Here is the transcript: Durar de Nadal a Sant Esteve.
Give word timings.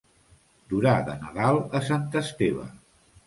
Durar 0.73 0.93
de 1.09 1.17
Nadal 1.25 1.61
a 1.79 1.81
Sant 1.91 2.09
Esteve. 2.25 2.65